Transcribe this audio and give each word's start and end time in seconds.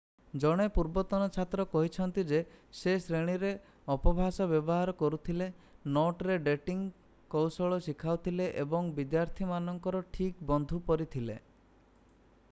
ଜଣେ 0.43 0.63
ପୂର୍ବତନ 0.75 1.25
ଛାତ୍ର 1.33 1.65
କହିଛନ୍ତି 1.73 2.21
ଯେ 2.31 2.39
ସେ 2.77 2.93
ଶ୍ରେଣୀରେ 3.03 3.51
ଅପଭାଷା 3.95 4.47
ବ୍ୟବହାର 4.53 4.95
କରୁଥିଲେ 5.03 5.49
ନୋଟରେ 5.99 6.39
ଡେଟିଂ 6.49 6.81
କୌଶଳ 7.35 7.79
ଶିଖାଉଥିଲେ 7.91 8.49
ଏବଂ 8.65 8.91
ବିଦ୍ୟାର୍ଥୀମାନଙ୍କର 9.01 10.05
ଠିକ୍ 10.19 10.41
ବନ୍ଧୁ 10.53 10.81
ପରି 10.91 11.09
ଥିଲେ 11.17 11.37